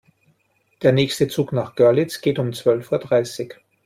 Der 0.81 0.93
nächste 0.93 1.27
Zug 1.27 1.53
nach 1.53 1.75
Görlitz 1.75 2.21
geht 2.21 2.39
um 2.39 2.53
zwölf 2.53 2.91
Uhr 2.91 2.97
dreißig 2.97 3.53